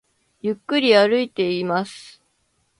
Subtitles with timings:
[0.41, 2.23] ゆっくり歩いています